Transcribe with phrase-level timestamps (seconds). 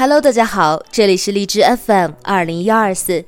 [0.00, 3.22] Hello，大家好，这里是荔枝 FM 二零幺二四，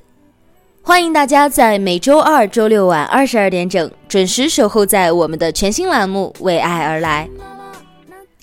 [0.81, 7.29] 欢迎大家在每周二、周六晚二十二点整准时守候在我们的全新栏目《为爱而来》。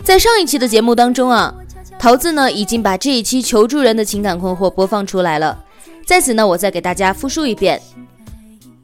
[0.04, 1.52] 在上一期的节目当中啊，
[1.98, 5.66] 桃子呢已经把这一期求助人的情感困惑播放出来了，
[6.06, 7.82] 在此呢，我再给大家复述一遍：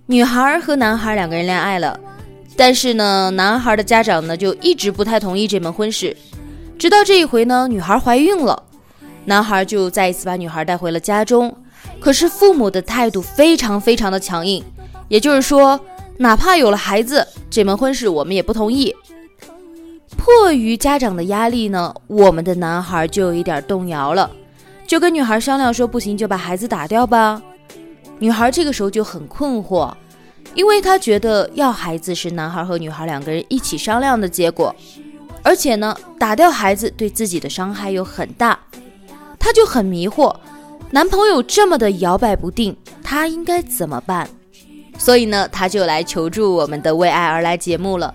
[0.07, 1.99] 女孩和男孩两个人恋爱了，
[2.57, 6.17] 但是呢，男孩的家长呢就一直不太同意这门婚事，
[6.79, 8.63] 直到这一回呢，女孩怀孕了。
[9.25, 11.55] 男孩就再一次把女孩带回了家中，
[11.99, 14.63] 可是父母的态度非常非常的强硬，
[15.07, 15.79] 也就是说，
[16.17, 18.95] 哪怕有了孩子，这门婚事我们也不同意。
[20.17, 24.29] 迫于家长的压力呢，我们的男孩就有一点动摇了，
[24.87, 27.41] 就跟女孩商量说，不行就把孩子打掉吧。
[28.19, 29.91] 女孩这个时候就很困惑，
[30.53, 34.73] 因为她觉得要孩子是男孩和女孩两个人一起商量的结果，
[35.43, 38.57] 而且呢，打掉孩子对自己的伤害又很大。
[39.45, 40.35] 她就很迷惑，
[40.89, 44.27] 男朋友这么的摇摆不定，她应该怎么办？
[44.97, 48.11] 所以呢，她就来求助我们的为爱而来节目了。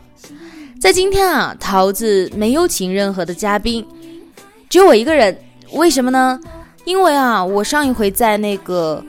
[0.81, 3.87] 在今天啊，桃子没有请任何的嘉宾，
[4.69, 5.38] 只有我一个人。
[5.75, 6.41] 为什么呢？
[6.84, 9.00] 因为啊，我上一回在那个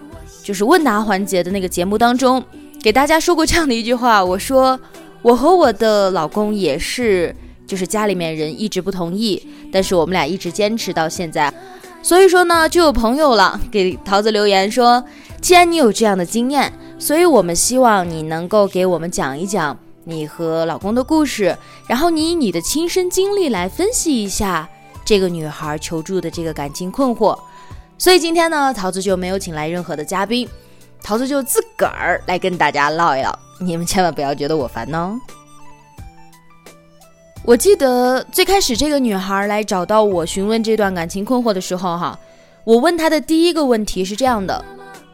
[0.43, 2.43] 就是问答环节的那个节目当中，
[2.83, 4.79] 给大家说过这样的一句话，我说
[5.23, 7.35] 我和我的老公也是，
[7.65, 9.41] 就是家里面人一直不同意，
[9.71, 11.51] 但是我们俩一直坚持到现在。
[12.01, 15.03] 所以说呢，就有朋友了给桃子留言说，
[15.39, 21.55] 既然你有这样的经验，所以我们希望你能够给我们讲一讲你和老公的故事，
[21.87, 24.67] 然后你以你的亲身经历来分析一下
[25.05, 27.37] 这个女孩求助的这个感情困惑。
[27.97, 30.49] 所以今天呢，桃子就没有请来任何的嘉宾，
[31.03, 35.19] 桃子就自个儿来跟大家唠一唠，你们千万不要觉得我烦哦。
[37.43, 42.17] 我记得最开始这个女孩来找到我询问这段感情困惑的时候，哈，
[42.63, 44.63] 我问她的第一个问题是这样的：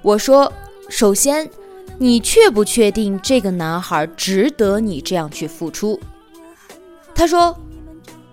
[0.02, 0.52] 我说，
[0.90, 1.50] 首先，
[1.98, 5.98] 你确不确定这个男孩值得你这样去付出？
[7.16, 7.58] 她说，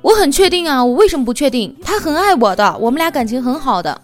[0.02, 1.74] 我很确定啊，我为什么不确定？
[1.84, 4.00] 他很爱我的，我们俩感情很好的。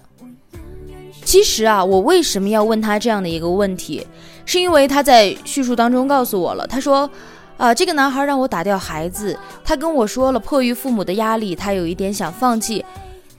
[1.25, 4.07] 其实啊，我为什么要问他这样的一个问题？
[4.47, 7.11] 是因为他在叙述当中告诉我了，他说。
[7.61, 12.83] 啊，这个男孩让我打掉孩子，他跟我说了，迫于父母的压力，他有一点想放弃，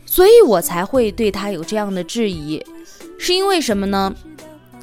[0.06, 2.64] 所以我才会对他有这样的质疑，
[3.18, 4.14] 是因为什么呢？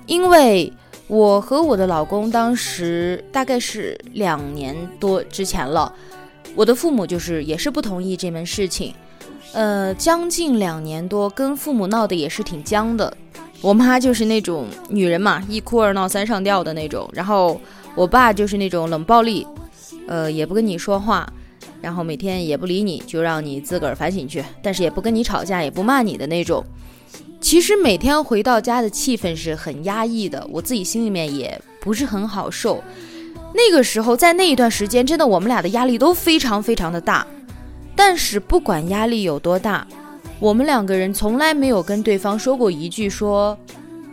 [0.06, 0.72] 因为
[1.06, 5.94] 我和我的老公当时大概是两年多之前了，
[6.56, 8.92] 我的父母就是也是不同意这门事情，
[9.52, 13.16] 呃，将近两年多，跟父母闹得也是挺僵的，
[13.60, 17.60] 我妈就是那种女人嘛，一哭二闹三上吊的那种，然后。
[17.94, 19.46] 我爸就是那种冷暴力，
[20.06, 21.30] 呃，也不跟你说话，
[21.80, 26.64] 然后每天也不理你，就让你自个儿反省去，但是也不跟你吵架，也不骂你的那种。
[27.40, 32.82] 其实每天回到家的气氛是很压抑的，我自己心里面也不是很好受。
[33.54, 37.26] 那个时候，在那一段时间，真的我们俩的压力都非常非常的大。
[37.96, 39.86] 但是不管压力有多大，
[40.38, 43.58] 我们两个人从来没有跟对方说过一句说，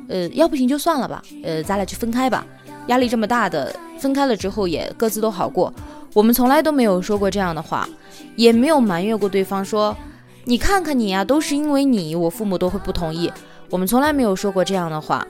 [0.07, 2.45] 呃，要不行就算了吧，呃，咱俩就分开吧。
[2.87, 5.73] 压力这么大的，分开了之后也各自都好过。
[6.13, 7.87] 我们从来都没有说过这样的话，
[8.35, 9.95] 也没有埋怨过对方说
[10.45, 13.31] ：“你看看你呀，都是因为你，我父母都会不同意。”
[13.69, 15.27] 我们从来没有说过这样的话。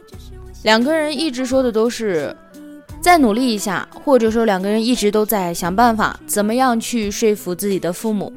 [0.63, 2.36] 两个人一直说的都是
[3.02, 8.31] 再努力一下，或者说两个人一直都在想办法，怎么样去说服自己的父母。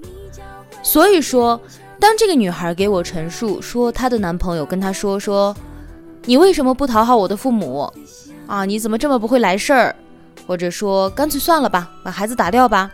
[0.82, 1.61] 所以说，
[1.99, 5.55] 当这个女孩给我陈述说她的男朋友跟她说说
[6.25, 7.93] ：“你为什么不讨好我的父母？”
[8.49, 9.95] 啊，你怎么这么不会来事儿？
[10.47, 12.91] 或者说，干脆算了吧，把孩子打掉吧。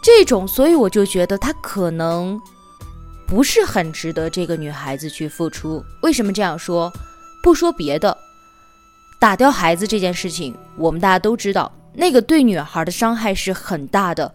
[0.00, 2.40] 这种，所以我就觉得他可能
[3.26, 5.84] 不是很值得这个女孩子去付出。
[6.02, 6.90] 为什么这样说？
[7.42, 8.16] 不说别的，
[9.18, 14.32] 打掉孩子这件事情，我们大家都知道，那个对女孩的伤害是很大的，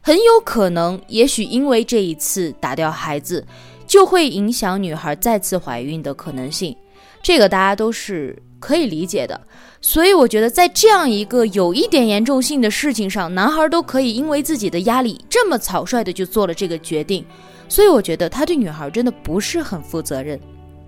[0.00, 3.46] 很有可能，也许因为这一次打掉孩子，
[3.86, 6.76] 就会影响女孩再次怀孕的可能性，
[7.22, 9.40] 这个大家都是可以理解的。
[9.80, 17.24] 所以我觉得，在这样一个有一点严重性的事情上，男孩都可以因为自己的压力这么草率的就做了这个决定，
[17.68, 20.38] 所以我觉得他对女孩真的不是很负责任。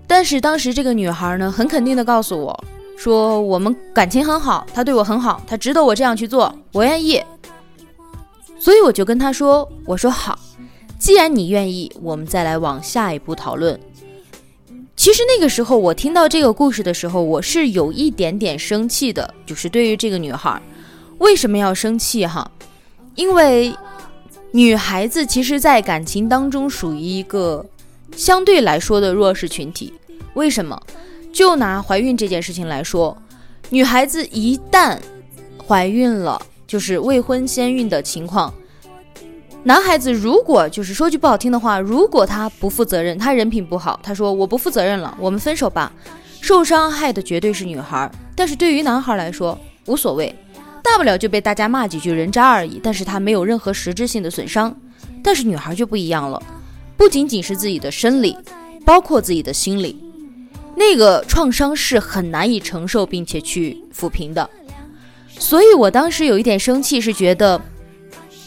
[0.05, 2.63] 但是当时这个女孩呢，很肯定的告诉我，
[2.95, 7.19] 说我们感情很好，他对我很好，他值得我这样去做，我愿意。
[8.59, 10.37] 所以我就跟他说，我说好，
[10.99, 13.79] 既然你愿意，我们再来往下一步讨论。
[14.95, 20.61] 其实那个时候我听到这个故事的时候，我是有一点点生气的，就是对于这个女孩，
[21.17, 22.49] 为什么要生气哈？
[23.15, 23.75] 因为
[24.51, 27.65] 女孩子其实，在感情当中属于一个。
[28.15, 29.91] 相对来说的弱势群体，
[30.35, 30.79] 为什么？
[31.33, 33.17] 就拿怀孕这件事情来说，
[33.71, 34.99] 女孩子一旦
[35.67, 38.53] 怀孕了，就是未婚先孕的情况。
[39.65, 45.91] 男孩子如果就是说句不好听的话，如果他不负责任，他人品不好，他说我不负责任了，我们分手吧。
[46.41, 50.35] 受伤害的绝对是女孩，但是对于男孩来说无所谓，
[50.83, 54.75] 大不了就被大家骂几句人渣而已，但是他没有任何实质性的损伤。
[55.23, 56.43] 但是女孩就不一样了。
[56.97, 58.37] 不仅仅是自己的生理，
[58.83, 59.97] 包括自己的心理，
[60.75, 64.49] 那个创伤是很难以承受并且去抚平的。
[65.39, 67.59] 所以我当时有一点生气，是觉得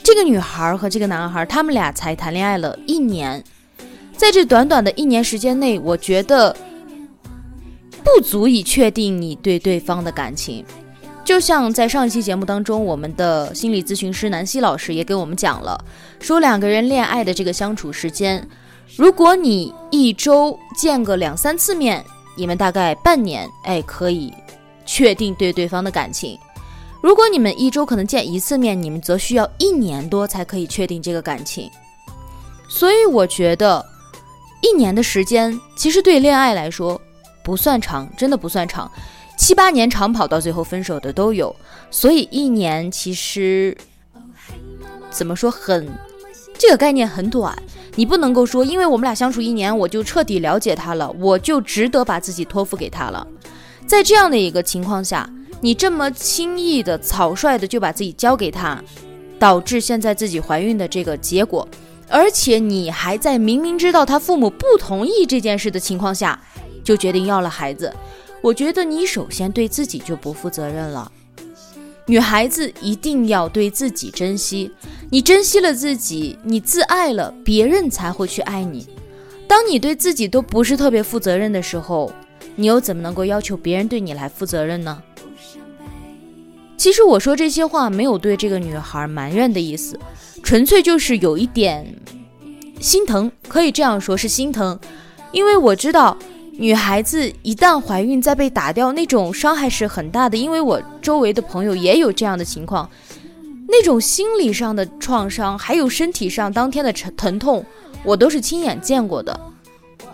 [0.06, 3.43] 这个女孩和这个男孩，他们俩才谈恋爱了一年，
[4.17, 6.56] 在这短短的一年时间内，我觉得
[8.05, 10.64] 不足以确定你对对方的感情。
[11.25, 15.85] 就像在上一期节目当中，我们的心理咨询师南希老师也给我们讲了，
[16.20, 18.49] 说两个人恋爱的这个相处时间，
[18.94, 22.00] 如果你一周见个两三次面，
[22.37, 24.32] 你们大概半年，哎，可以
[24.87, 26.38] 确定对对方的感情；
[27.06, 31.70] 如果你们一周可能见一次面，你们则需要一年多才可以确定这个感情。
[32.69, 33.87] 所以我觉得，
[34.61, 37.00] 一年的时间其实对恋爱来说
[37.44, 38.91] 不算长，真的不算长。
[39.38, 41.55] 七八年长跑到最后分手的都有，
[41.93, 43.79] 所以一年其实
[45.09, 45.88] 怎么说很
[46.59, 47.56] 这个概念很短，
[47.94, 53.25] 你不能够说因为我们俩相处一年我就彻底了解他了，我就值得把自己托付给他了。
[53.87, 55.31] 在这样的一个情况下，
[55.61, 58.82] 你这么轻易的草率的就把自己交给他，
[59.38, 61.67] 导致现在自己怀孕的这个结果，
[62.08, 66.41] 而且你还在明明知道他父母不同意这件事的情况下，
[66.85, 67.93] 就决定要了孩子。
[68.43, 71.11] 我觉得你首先对自己就不负责任了。
[72.06, 74.70] 女孩子一定要对自己珍惜，
[75.11, 78.87] 你珍惜了自己，你自爱了，别人才会去爱你。
[79.49, 82.12] 当你对自己都不是特别负责任的时候，
[82.55, 85.02] 你又怎么能够要求别人对你来负责任呢？
[86.87, 89.99] 其实我说这些话没有对这个女孩埋怨的意思，
[90.44, 91.85] 纯粹就是有一点
[92.79, 94.79] 心疼，可以这样说，是心疼，
[95.33, 96.17] 因为我知道。
[96.53, 100.37] 女孩子一旦怀孕再被打掉，那种伤害是很大的。
[100.37, 102.88] 因为我周围的朋友也有这样的情况，
[103.67, 107.67] 那种心理上的创伤，还有身体上当天的疼疼痛，
[108.05, 109.38] 我都是亲眼见过的。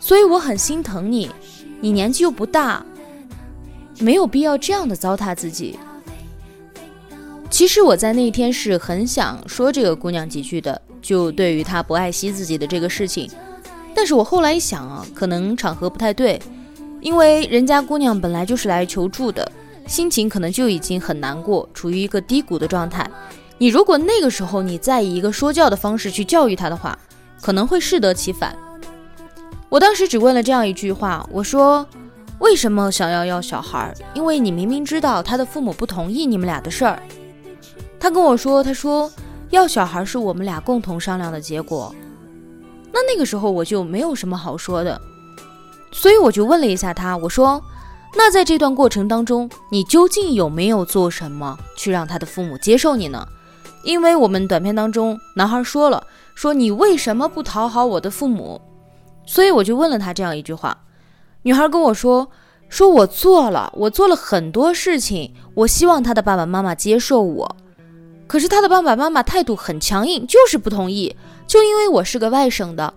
[0.00, 1.30] 所以我很心疼你，
[1.82, 2.82] 你年纪又不大，
[3.98, 5.78] 没有必要这样的糟蹋自己。
[7.52, 13.30] 其实我在那一天是很想说这个姑娘几句的，就对于她不爱惜自己的这个事情。
[13.94, 16.40] 但是我后来一想啊，可能场合不太对，
[17.02, 19.52] 因为人家姑娘本来就是来求助的，
[19.86, 23.08] 心情可能就已经很难过，处于一个低谷的状态。
[23.58, 26.98] 你如果那个时候你再以一个说教的方式去教育她的话，
[27.42, 28.56] 可能会适得其反。
[29.68, 31.86] 我当时只问了这样一句话，我说
[32.40, 33.94] ：“为什么想要要小孩？
[34.14, 36.98] 因为你明明知道他的父母不同意你们俩的事儿。”
[38.02, 39.08] 他跟我说：“他说
[39.50, 41.94] 要小孩是我们俩共同商量的结果。”
[42.92, 45.00] 那那个时候我就没有什么好说的，
[45.92, 47.62] 所以我就问了一下他，我说
[48.18, 53.24] ：“那在这段过程当中，你究竟有没有做什么去让他的父母接受你呢？”
[53.86, 56.04] 因为我们短片当中，男孩说了，
[56.34, 58.60] 说你为什么不讨好我的父母？
[59.26, 60.76] 所以我就问了他这样一句话，
[61.42, 62.28] 女孩跟我说
[62.68, 67.56] ：“说我做了，我做了很多事情，我希望他的爸爸妈妈接受我，
[68.26, 71.14] 可是他的爸爸妈妈态度很强硬，就是不同意。”
[71.44, 72.94] 就因为我是个外省的，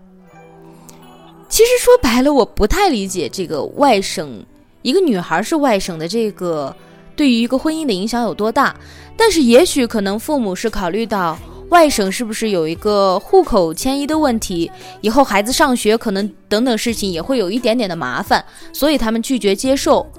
[1.50, 4.46] 其实说白了，我不太理解这个外省
[4.82, 6.74] 一个女孩是外省的这个
[7.17, 8.74] 对于一个婚姻的影响有多大。
[9.17, 14.72] 但是也许可能父母是考虑到外省是不是有一个户口迁移的问题？
[15.01, 20.10] 以后孩子上学可能等等事情也会有一点点的麻烦，所以他们拒绝接受。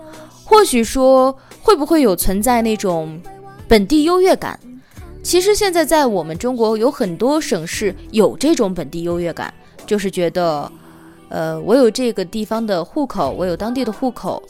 [0.45, 3.19] 或许说会不会有存在那种
[3.67, 4.61] 本地优越感？
[5.26, 9.52] 其实现在在我们中国有很多省市有这种本地优越感，
[9.85, 10.71] 就是觉得，
[11.30, 14.40] 呃，我有这个地方的户口，我有当地的户口，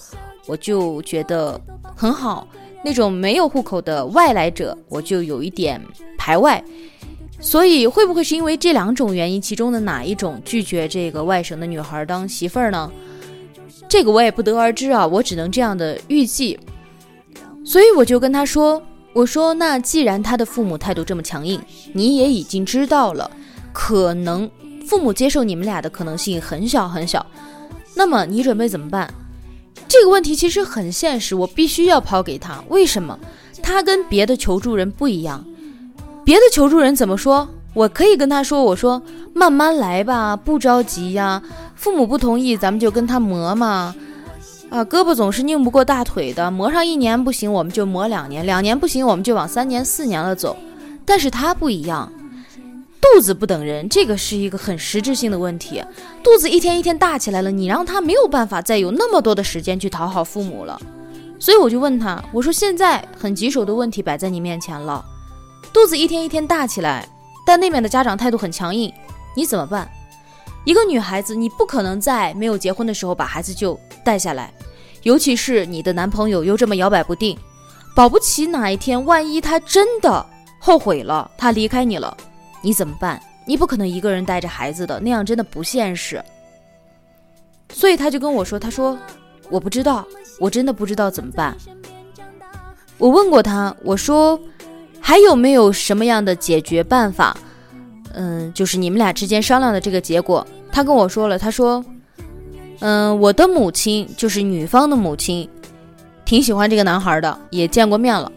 [0.46, 1.58] 我就觉得
[1.96, 2.46] 很好。
[2.84, 5.80] 那种没有户口的外来者，我就有一点
[6.18, 6.62] 排外。
[7.40, 12.92] 所以会不会是因为这两种原因，其中的哪一种拒绝这个外省的女孩当媳妇儿呢？
[13.88, 16.60] 这个我也不得而知啊，我只能这样的预计。
[17.64, 18.82] 所以我就跟他说
[19.16, 21.58] ：“我说那既然他的父母态度这么强硬，
[21.94, 23.30] 你也已经知道了，
[23.72, 24.50] 可能
[24.86, 27.24] 父母接受你们俩的可能性很小很小。
[27.94, 29.10] 那么你准备怎么办？”
[29.88, 32.62] 这个问题其实很现实，我必须要抛给他。
[32.68, 33.18] 为什么？
[33.62, 35.42] 他跟别的求助人不一样。
[36.22, 37.48] 别的求助人怎么说？
[37.72, 41.42] 我可以跟他说：“我说慢慢来吧，不着急呀。
[41.74, 43.94] 父母不同意，咱们就跟他磨嘛。
[44.70, 50.56] 啊，胳膊总是拧不过大腿的，磨上一年不行，我们就磨两年；两年不行，我们就往三年、四年了走。
[51.04, 52.12] 但是他不一样。”
[52.98, 55.80] 肚子不等人，这个是一个很实质性的问题。
[56.24, 60.80] 肚子一天一天大起来了，你让他没有办法再有那么多的时间去讨好父母了。
[61.38, 65.04] 所以我就问他，我说现在很棘手的问题摆在你面前了，
[65.72, 67.08] 肚子一天一天大起来，
[67.46, 68.92] 但那边的家长态度很强硬，
[69.36, 69.88] 你怎么办？
[70.66, 74.52] 一个女孩子，你不可能在没有结婚的时候把孩子就带下来，
[75.04, 77.38] 尤其是你的男朋友又这么摇摆不定，
[77.94, 80.26] 保不齐哪一天万一他真的
[80.58, 82.14] 后悔了，他离开你了。
[82.62, 83.22] 你怎么办？
[83.46, 86.20] 你不可能一个人带着孩子的，那样真的不现实。
[87.72, 88.98] 所以他就跟我说：“他说
[89.48, 90.04] 我不知道，
[90.40, 91.56] 我真的不知道怎么办。”
[92.98, 94.36] 我问过他，我说
[95.00, 97.36] 还有没有什么样的解决办法？
[98.14, 100.44] 嗯，就是你们俩之间商量的这个结果。
[100.76, 101.82] 他跟我说了，他说
[102.80, 105.48] ：“嗯，我的母亲就是女方的母亲，
[106.26, 108.30] 挺喜欢这个男孩的，也见过面了。”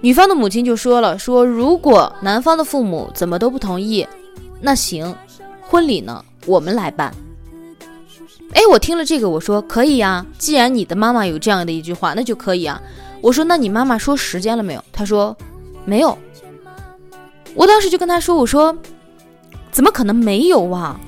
[0.00, 4.06] 女方的母亲就说了：“说如果男方的父母怎么都不同意，
[4.60, 5.12] 那行，
[5.62, 7.12] 婚礼呢我们来办。”
[8.54, 12.80] 哎，我听了这个，我说可以呀，既然你的妈妈有这样的一句话，那就可以啊。
[13.20, 14.84] 我说那你妈妈说时间了没有？
[14.92, 15.36] 他说
[15.84, 16.16] 没有。
[17.56, 18.78] 我当时就跟他说：“我说
[19.72, 21.00] 怎么可能没有啊？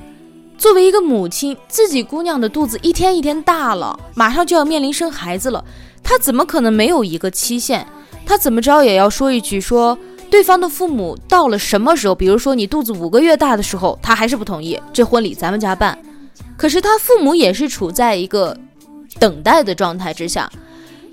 [0.63, 5.61] 作为一个母亲，自己姑娘的肚子一天一天大了，马上就要面临生孩子了，
[6.01, 7.85] 她怎么可能没有一个期限？”
[8.25, 9.97] 她怎么着也要说一句，说
[10.29, 15.99] 对方的父母到了什么时候，比如说你肚子五个月大的时候，他还是不同意这婚礼咱们家办。
[16.55, 18.57] 可是他父母也是处在一个
[19.19, 20.49] 等待的状态之下，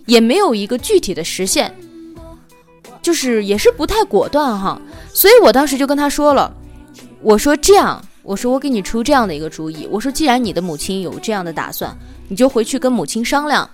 [0.06, 1.74] 也没有一个具体的实现，
[3.02, 4.80] 就是也是不太果断哈。
[5.12, 6.54] 所以我当时就跟他说了，
[7.20, 11.96] 我说这样，我说我给你出这样的一个主意，我说既然你的母亲有这样的打算，
[12.28, 13.68] 你就回去跟母亲商量，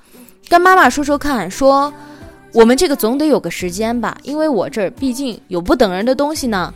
[0.49, 1.93] 跟妈妈说说看，说。
[2.53, 6.73] 我们这个总得有个时间吧，因为我这儿毕竟有不等人的东西呢。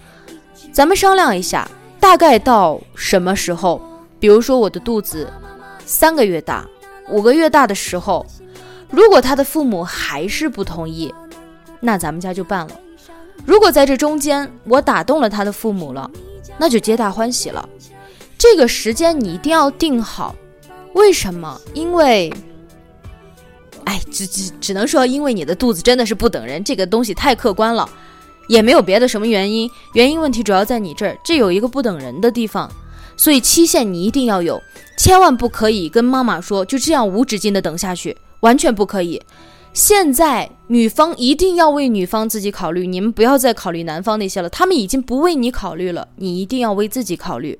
[0.72, 1.66] 咱们商量一下，
[1.98, 3.80] 大概到什么时候？
[4.18, 5.32] 比如说我的肚子
[5.86, 6.66] 三个月大、
[7.08, 8.26] 五个月大的时候，
[8.90, 11.14] 如果他的父母还是不同意，
[11.80, 12.78] 那咱们家就办了。
[13.46, 16.10] 如果在这中间我打动了他的父母了，
[16.60, 17.66] 那就皆大欢喜了。
[18.36, 20.36] 这个时间你一定要定好，
[20.92, 21.58] 为什么？
[21.72, 22.30] 因为。
[23.84, 27.88] 哎，只只只能说，因为你的肚子真的是不等人，这个东西太客观了，
[28.46, 29.68] 也没有别的什么原因。
[29.94, 32.70] 原因问题主要在你这儿，这有一个不等人的地方，
[33.16, 34.62] 所以期限你一定要有，
[34.98, 39.20] 千万不可以跟妈妈说就这样无止境的等下去，完全不可以。
[39.72, 47.58] 现在女方一定要为女方自己考虑，你们不要再考虑男方那些了，他们已经不为你考虑了，你一定要为自己考虑。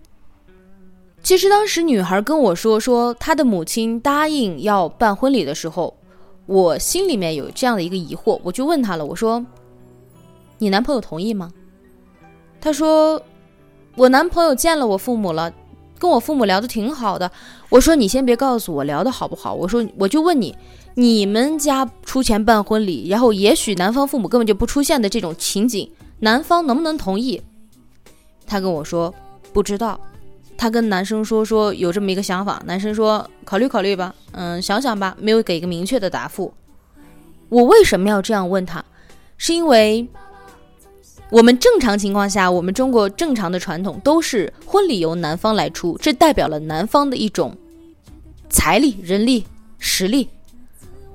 [1.22, 5.94] 其实当时女孩跟我说，说她的母亲答应要办婚礼的时候。
[6.46, 9.46] 我心里面有这样的一个疑惑，我就问他了，我说
[10.58, 11.52] ：“你男朋友同意吗？”
[12.60, 13.22] 他说
[13.94, 15.52] ：“我男朋友见了我父母了，
[16.00, 17.30] 跟我父母聊的挺好的。”
[17.70, 20.56] 我说：“你先别告诉我聊的好不好。”我说：“我就问你，
[20.94, 25.88] 你们家出钱办婚礼，然后也许男方父母根本就不出现的这种情景，
[26.18, 27.40] 男方能不能同意？”
[28.48, 29.14] 他跟我说
[29.52, 30.00] ：“不知道。”
[30.58, 36.52] 他跟男生说说有这么一个想法，男生说考虑考虑吧，嗯，想想吧，没有给一个明确的答复。
[37.48, 38.84] 我为什么要这样问他？
[39.38, 40.06] 是因为
[41.30, 47.56] 我们正常情况下，我们中国正常的传统都是婚礼由男方来出，这代表了男方的一种
[48.48, 49.46] 财力、人力、
[49.78, 50.28] 实力，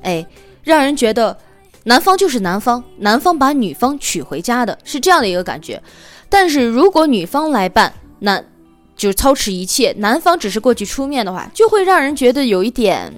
[0.02, 0.26] 哎，
[0.64, 1.38] 让人觉得
[1.84, 5.82] 男方就是男方，男方把女方娶回家的是这样的一个感觉。
[6.30, 8.42] 但是如果女方来办，那
[8.96, 13.12] 就是操持一切，男方只是过去出面的话，就会让人觉得有一点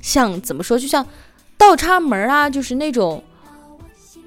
[0.00, 1.06] 像怎么说，就像
[1.56, 3.22] 倒插门啊，就是那种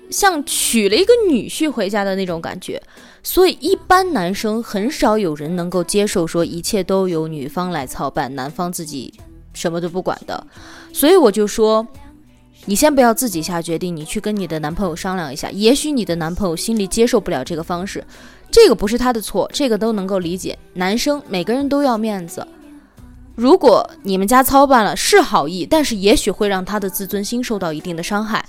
[0.09, 2.81] 像娶了一个女婿回家的那种感觉。
[3.23, 9.13] 所以一般男生很少有人能够接受说一切都由女方来操办，男方自己
[9.53, 10.47] 什么都不管的。
[10.93, 11.85] 所以我就说，
[12.65, 18.03] 你先不要自己下决定，你去跟你的男朋友商量一下，也许你的男朋友心里接受不了这个方式。
[18.49, 20.57] 这个不是他的错，这个都能够理解。
[20.75, 22.47] 男生每个人都要面子，
[23.35, 28.45] 如果你们家操办了是好意，但是也许会让他的自尊心受到一定的伤害，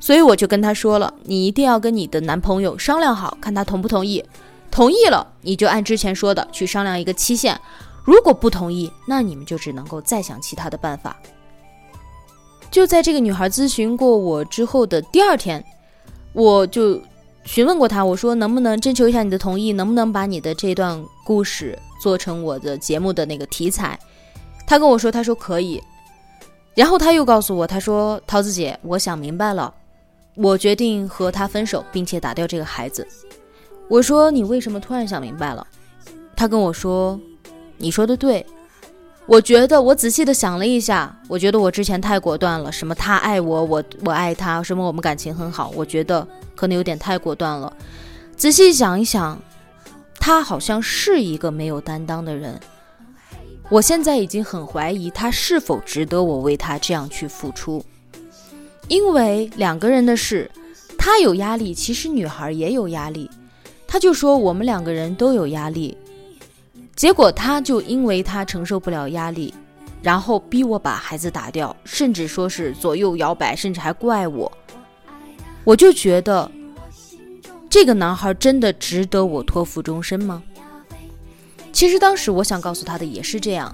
[0.00, 4.24] 所以我就跟他说了，你一定要跟你的男朋友商量好，看他同不同意。
[4.70, 7.54] 同意了，你就按之前说的去商量一个期限；
[8.04, 11.16] 如果不同意，那你们就只能够再想其他的办法。
[12.70, 15.64] 就在这个女孩咨询过我之后的第二天，
[16.32, 17.00] 我就。
[17.46, 23.98] 询问过她，我说能不能征求一下你的同意，能不能把你的这段故事做成我的节目的那个题材？
[24.66, 25.82] 他跟我说，他说可以。
[26.74, 29.72] 然后他又告诉我，他说桃子姐，我想明白了，
[30.42, 33.06] 我决定和他分手，并且打掉这个孩子。
[33.88, 35.66] 我说你为什么突然想明白了？
[36.34, 37.20] 他跟我说，
[37.76, 38.44] 你说的对。
[39.26, 47.72] 我觉得我仔细的想了一下，我觉得我之前太果断了，什么他爱我，我我爱他，什么我们感情很好，我觉得可能有点太果断了。
[48.34, 49.40] 仔细想一想，
[50.18, 52.58] 他好像是一个没有担当的人。
[53.68, 57.84] 我现在已经很怀疑他是否值得我为他这样去付出，
[58.90, 60.50] 因为两个人的事，
[60.98, 63.30] 他有压力，其实女孩也有压力。
[63.86, 65.96] 他就说我们两个人都有压力。
[66.96, 69.54] 结果他就因为他承受不了压力，
[70.02, 74.50] 然后逼我把孩子打掉，甚至说是左右摇摆，甚至还怪我。
[75.62, 76.50] 我就觉得，
[77.70, 80.42] 这个男孩真的值得我托付终身吗？
[81.70, 83.72] 其实当时我想告诉他的也是这样，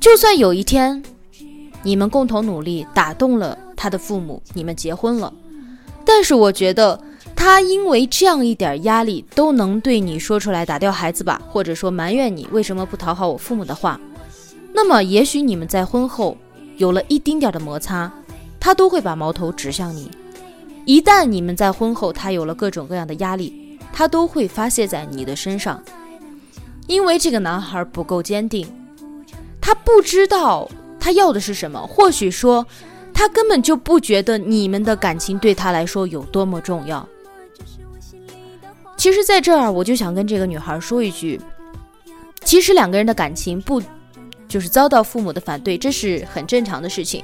[0.00, 1.02] 就算有一天
[1.82, 5.32] 你们共同努力打动了他的父母，你们结婚了，
[6.04, 7.00] 但是我觉得。
[7.34, 13.98] 他因为这样一点压力都能对你说出来打掉孩子吧，或者说埋怨你为什么不讨好我父母的话，
[14.72, 16.36] 那么也许你们在婚后
[16.76, 18.12] 有了一丁点的摩擦，
[18.60, 20.08] 他都会把矛头指向你。
[20.84, 25.82] 一旦你们在婚后他有了各种各样的压力，他都会发泄在你的身上，
[26.86, 28.68] 因为这个男孩不够坚定，
[29.60, 32.64] 他不知道他要的是什么，或许说
[33.14, 37.06] 他根本就不觉得你们的感情对他来说有多么重要。
[38.96, 41.40] 其实，在这儿我就想跟这个女孩说一句：，
[42.44, 43.82] 其实两个人的感情不
[44.46, 47.22] 就是遭到父母的反对，这是很正常的事情。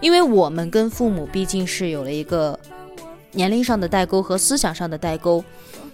[0.00, 2.58] 因为我们跟父母毕竟是有了一个
[3.32, 5.44] 年龄上的代沟和思想上的代沟。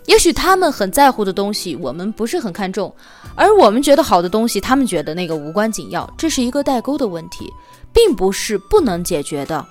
[0.06, 2.88] 也许他们很在乎的东西，我们不是很看重；
[3.34, 6.08] 而我们觉得好的东西，他们觉得那个无关紧要。
[6.16, 7.52] 这是一个代沟的问题，
[7.96, 9.64] 并不是不能解决的。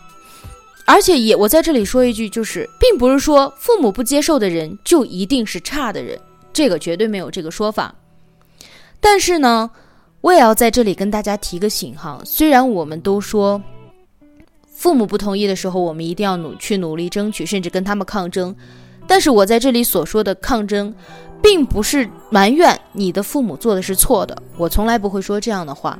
[0.83, 6.19] 而且也，我在这里说一句，就是并不是说父母不接受的人就一定是差的人，
[6.51, 7.93] 这个绝对没有这个说法。
[8.99, 9.69] 但是呢，
[10.21, 13.61] 我也要在这里跟大家提个醒哈，虽然我们都说
[14.73, 18.55] 父母不同意的时候，我们一定要努去努力争取，甚至跟他们抗争。
[19.05, 20.93] 但是我在这里所说的抗争，
[21.43, 25.97] 并不是埋怨你的父母做的是错的，我从来不会说这样的话。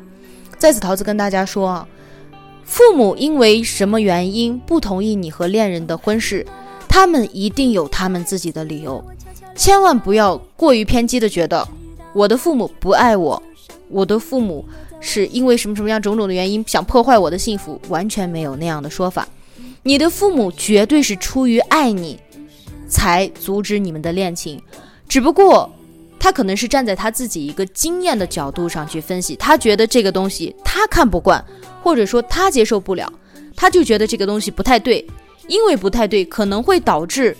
[0.57, 1.87] 在此，桃子跟大家说啊。
[2.65, 6.45] 父母因为什么原因不同意你和恋人的婚事？
[6.89, 9.03] 他们一定有他们自己的理由，
[9.55, 11.67] 千万不要过于偏激的觉得
[12.13, 13.41] 我的父母不爱我，
[13.89, 14.65] 我的父母
[14.99, 19.27] 是因为什么什么样种种的原因想破坏我的幸福，完全没有那样的说法。
[19.83, 22.19] 你的父母绝对是出于爱你
[22.87, 24.61] 才阻止你们的恋情，
[25.07, 25.69] 只不过
[26.25, 31.45] 他可能是站在他自己一个经验的角度上去分析，他觉得这个东西他看不惯。
[31.83, 33.13] 或者说他接受不了，
[33.55, 35.05] 他就觉得这个东西不太对，
[35.47, 37.37] 因为不太对，可能会导致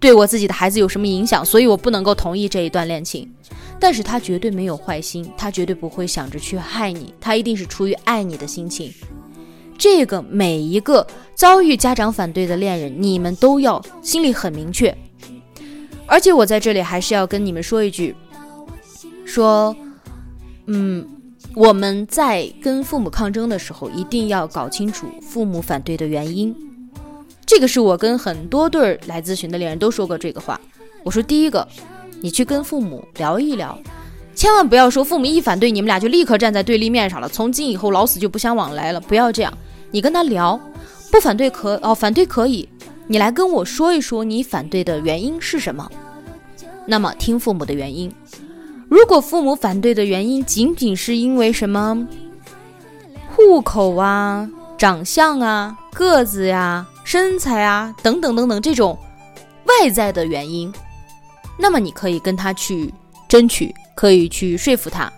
[0.00, 3.32] 对我自己的孩子有什么影响，所以我不能够同意这一段恋情。
[3.78, 8.92] 但是他绝对没有坏心，他绝对不会想着去害你，他一定是出于爱你的心情。
[9.78, 14.92] 这个每一个遭遇家长反对的恋人，你们都要心里很明确。
[16.08, 18.16] 而且我在这里还是要跟你们说一句，
[19.24, 19.76] 说，
[20.66, 21.06] 嗯。
[21.54, 26.54] 我们在跟父母抗争的时候，一定要搞清楚父母反对的原因。
[27.44, 30.60] 这个是我跟很多对儿来咨询的恋人都说过这个话。
[31.02, 31.66] 我说，第一个，
[32.20, 33.76] 你去跟父母聊一聊，
[34.36, 39.00] 千万不要说父母一反对，你们俩就立刻站在对立面上了，从今以后老死就不相往来了。
[39.00, 39.52] 不要这样，
[39.90, 40.60] 你跟他聊，
[41.10, 42.68] 不反对可哦，反对可以，
[43.08, 45.90] 你来跟我说一说你反对的原因是什么。
[46.86, 48.14] 那么听父母的原因。
[48.88, 52.06] 如果父母反对的原因仅仅是因为什么
[53.34, 58.98] 户口啊、长相啊、个子呀、身材啊等等等等这种
[59.64, 60.72] 外在的原因，
[61.58, 62.92] 那么你可以跟他去
[63.28, 65.12] 争取，可以去说服他，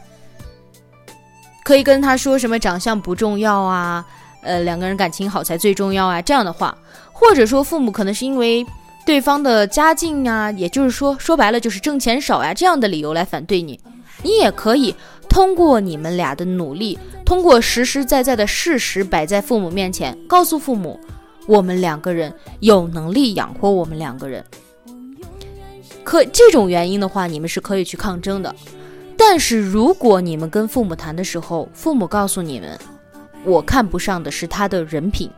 [1.65, 4.05] 可以跟他说什么长相不重要啊，
[4.43, 6.77] 呃，两个人感情好才最重要啊这样的话，
[7.21, 8.67] 或者说父母可能是因为。
[9.07, 13.81] 对方的家境啊，也就是说，说白了就是挣钱少呀，这样的理由来反对你，
[14.23, 14.95] 你也可以
[15.29, 21.01] 通过你们俩的努力，通过实实在在的事实摆在父母面前，告诉父母，
[21.49, 24.45] 我们两个人有能力养活我们两个人。
[26.05, 28.55] 可这种原因的话，你们是可以去抗争的。
[29.17, 32.79] 但是如果你们跟父母谈的时候，父母告诉你们，
[33.45, 35.29] 我看不上的是他的人品。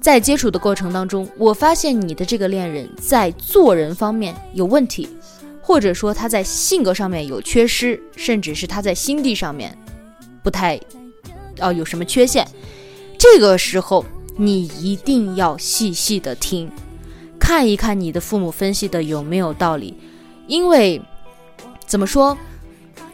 [0.00, 5.08] 在接触的过程当中，我发现你的这个恋人在做人方面有问题，
[5.60, 9.76] 或者说他在性格上面有缺失，甚至是他在心地上面
[10.44, 10.78] 不太，
[11.60, 12.46] 哦有什么缺陷。
[13.18, 14.04] 这个时候
[14.36, 16.70] 你一定要细细的听，
[17.40, 19.98] 看一看你的父母分析的有没有道理。
[20.46, 21.02] 因为
[21.84, 22.38] 怎么说，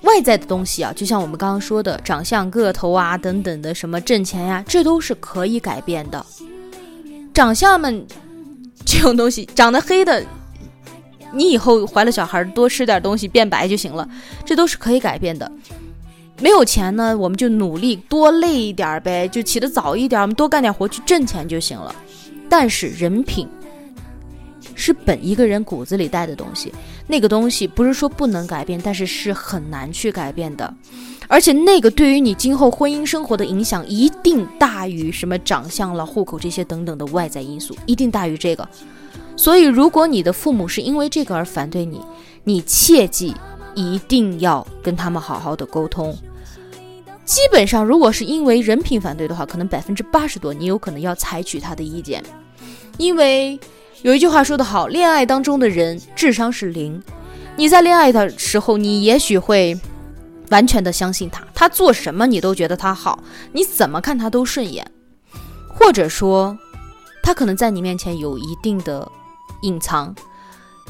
[0.03, 6.27] 外在的东西啊，就像我们刚刚说的长相、个头啊等等的，什么挣钱呀，这都是可以改变的。
[7.33, 8.07] 长相们，
[8.85, 10.25] 这种东西长得黑的，
[11.33, 14.07] 你以后怀了小孩多吃点东西变白就行了，
[14.45, 15.51] 这都是可以改变的。
[16.41, 21.95] 没有钱呢，我们就努力多累一点呗，就起得早一点，我们多干点活去挣钱就行了。
[22.49, 23.49] 但是人品
[24.75, 26.73] 是本一个人骨子里带的东西，
[27.07, 30.75] 那个东西不是说不能改变，但是是很难去改变的。
[31.29, 38.69] 而且那个对于你今后婚姻生活的影响，一定大于什么长相了、户口这些等等的外在因素，一定大于这个。
[39.37, 42.01] 所以，如果你的父母是因为这个而反对你，
[42.45, 43.35] 你切记
[43.75, 46.15] 一定要跟他们好好的沟通。
[47.25, 52.23] 基本上，如果是因为人品反对的话，可能百分之八十多你有可能要采取他的意见，
[52.99, 53.59] 因为
[54.03, 57.03] 有一句话说得好，恋爱当中的人智商是零。
[57.57, 59.79] 你在恋爱的时候，你也许会。
[60.51, 63.19] 完全的相信他，他做什么你都觉得他好，
[63.53, 64.87] 你怎么看他都顺眼，
[65.67, 66.55] 或者说，
[67.23, 69.11] 他可能在你面前有一定的
[69.63, 70.15] 隐藏，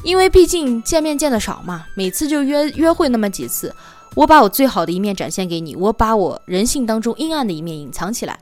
[0.03, 3.73] 因为毕竟见面见的少嘛，每次就约约会那么几次，
[4.15, 8.37] 我把我最好的一面展现给你，我把我人性当中阴暗的一面隐藏起来，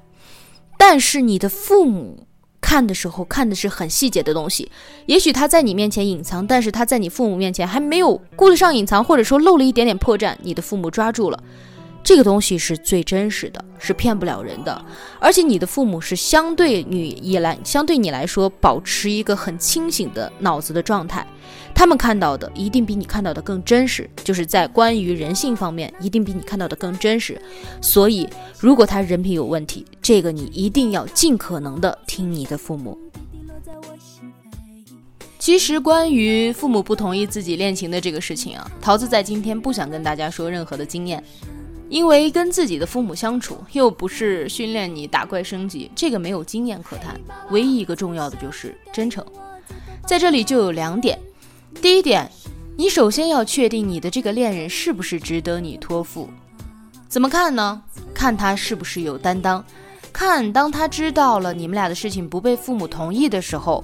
[0.76, 2.26] 但是你的父母。
[2.62, 4.72] 看的时候看的是很细节的东西，
[5.08, 11.44] 也许他在你面前隐藏，但是他在你父母面前还没有顾得上隐藏，或者说露了一点点破绽，你的父母抓住了。
[12.04, 14.84] 这个东西是最真实的，是骗不了人的。
[15.20, 21.26] 而且你的父母是相对你以来，相对你来说保持一个很清醒的脑子的状态，
[21.76, 27.40] 他们看到的一定比你看到的更真实，就是在关于人性方面一定比你看到的更真实。
[27.82, 28.28] 所以，
[28.60, 33.00] 如果他人品有问题，这个你一定要尽可能的听你的父母。
[35.40, 41.24] 其实，关于父母不同意自己恋情的这个事情啊，桃子在今天不想跟大家说任何的经验。
[41.88, 47.18] 因为跟自己的父母相处，又不是训练你打怪升级，这个没有经验可谈。
[47.50, 49.26] 唯一一个重要的就是真诚，
[50.06, 51.18] 在这里就有两点。
[51.82, 52.30] 第一点，
[52.76, 56.30] 你首先要确定你的这个恋人是不是值得你托付。
[57.08, 57.82] 怎么看呢？
[58.14, 59.66] 看他是不是有担当，
[60.14, 63.84] 看当他知道了你们俩的事情不被父母同意的时候，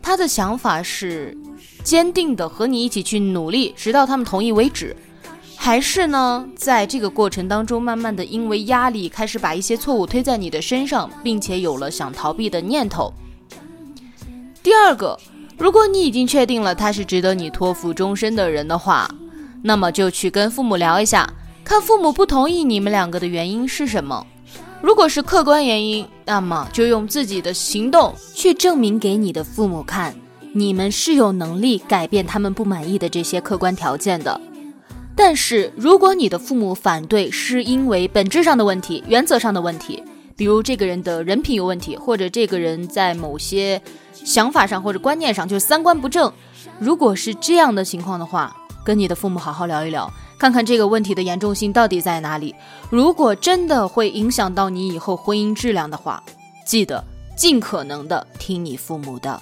[0.00, 1.36] 他的想法是
[1.82, 4.96] 坚定的和你一起去努力，直到他们同意为止。
[5.58, 13.12] 还是呢，在这个过程当中，慢慢的因为压力，开始把一些错误推在你的身上，并且有了想逃避的念头。
[14.62, 15.18] 第二个，
[15.58, 19.10] 如果你已经确定了他是值得你托付终身的人的话，
[19.62, 21.28] 那么就去跟父母聊一下，
[21.64, 24.24] 看父母不同意你们两个的原因是什么。
[24.82, 30.14] 如果是客观原因，那么就用自己的行动去证明给你的父母看，
[30.52, 34.40] 你们是有能力改变他们不满意的这些客观条件的。
[35.14, 40.02] 但是，如果你的父母反对是因为本质上的问题、原则上的问题，
[40.36, 43.80] 比如这个人的人品有问题，或者这个人在某些
[44.12, 46.30] 想法上或者观念上就是三观不正，
[46.78, 52.54] 如果是这样的情况的话，跟你的父母好好聊一聊，看看这个问题的严重性到底在哪里。
[52.90, 56.22] 如果真的会影响到你以后婚姻质量的话，
[56.66, 57.02] 记得
[57.36, 59.40] 尽可能的听你父母的。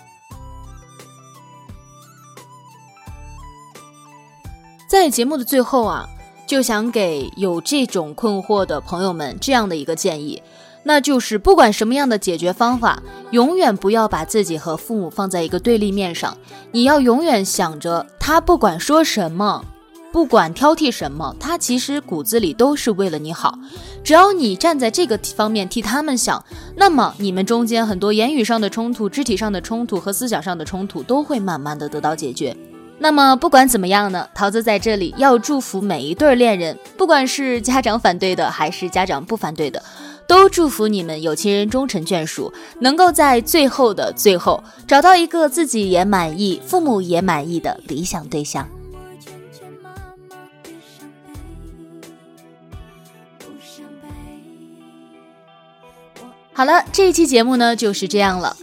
[4.86, 6.08] 在节目的最后啊，
[6.46, 10.40] 就想给有这种困惑的朋友们这样的一个建议，
[10.84, 13.02] 那就是不管什么样的解决方法，
[13.32, 16.36] 永远不要把自己和父母放在一个对立面上，
[16.70, 18.06] 你要永远想着。
[18.20, 19.64] 他不管说什么，
[20.14, 23.58] 不管挑剔什么，他其实骨子里都是为了你好。
[24.04, 26.40] 只要你站在这个方面替他们想，
[26.76, 32.56] 那么你们中间很多言语上的冲突、肢体上的冲突和思想上的冲突都会慢慢的得到解决。
[33.00, 39.82] 那么不管怎么样呢，桃子在这里要祝福每一对恋人，不管是家长反对的还是家长不反对的，
[40.28, 48.68] 都祝福你们有情人终成眷属，能够在最后的最后找到一个自己也满意、父母也满意的理想对象。
[56.56, 58.56] 好了，这一期节目呢就是这样了。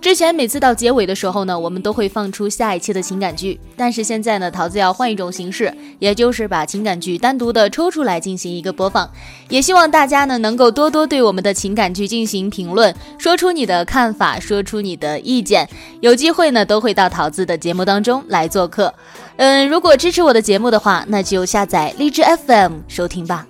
[0.00, 9.08] 之前每次到结尾的时候呢，我们都会放出下一期的情感剧，但是现在呢，桃子要换一种形式，也就是把情感剧单独的抽出来进行一个播放。
[9.48, 15.68] 也希望大家呢能够多多对我们的情感剧进行评论，说出你的看法，说出你的意见。
[16.00, 18.92] 有机会呢，都会到桃子的节目当中来做客。
[19.36, 23.46] 嗯，如果支持我的节目的话，那就下载荔枝 FM 收听吧。